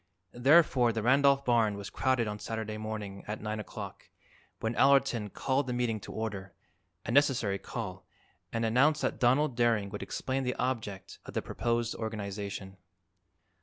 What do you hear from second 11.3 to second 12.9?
the proposed organization.